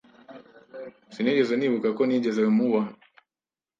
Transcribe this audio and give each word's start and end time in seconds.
Sinigeze 1.13 1.53
nibuka 1.55 1.89
ko 1.97 2.01
nigeze 2.05 2.41
mubona. 2.57 2.91